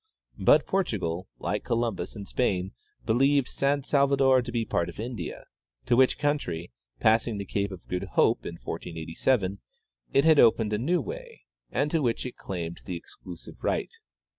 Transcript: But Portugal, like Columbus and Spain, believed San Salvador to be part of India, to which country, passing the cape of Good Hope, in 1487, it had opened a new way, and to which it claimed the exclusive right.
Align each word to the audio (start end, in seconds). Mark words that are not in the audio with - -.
But 0.39 0.65
Portugal, 0.65 1.27
like 1.37 1.63
Columbus 1.63 2.15
and 2.15 2.27
Spain, 2.27 2.71
believed 3.05 3.47
San 3.47 3.83
Salvador 3.83 4.41
to 4.41 4.51
be 4.51 4.65
part 4.65 4.89
of 4.89 4.99
India, 4.99 5.45
to 5.85 5.95
which 5.95 6.17
country, 6.17 6.71
passing 6.99 7.37
the 7.37 7.45
cape 7.45 7.71
of 7.71 7.87
Good 7.87 8.05
Hope, 8.17 8.43
in 8.43 8.55
1487, 8.55 9.59
it 10.11 10.25
had 10.25 10.39
opened 10.39 10.73
a 10.73 10.79
new 10.79 11.01
way, 11.01 11.43
and 11.69 11.91
to 11.91 12.01
which 12.01 12.25
it 12.25 12.35
claimed 12.35 12.81
the 12.85 12.95
exclusive 12.97 13.63
right. 13.63 13.93